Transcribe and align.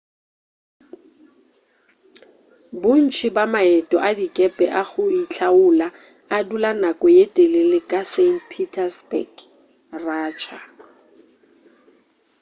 bontši 2.81 3.27
bja 3.35 3.43
maeto 3.53 3.97
a 4.09 4.11
dikepe 4.17 4.65
a 4.81 4.83
go 4.89 5.03
itlhaola 5.21 5.87
a 6.35 6.37
dula 6.47 6.71
nako 6.81 7.05
ye 7.15 7.23
telele 7.35 7.79
ka 7.89 8.01
st 8.13 8.39
petersburg 8.51 9.31
russia 10.05 10.59